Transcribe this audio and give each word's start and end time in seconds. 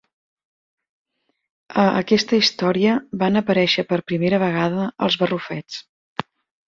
A 1.83 1.83
aquesta 1.99 2.39
història 2.43 2.95
van 3.25 3.41
aparèixer 3.43 3.85
per 3.93 4.01
primera 4.13 4.41
vegada 4.45 4.89
els 5.09 5.19
barrufets. 5.25 5.83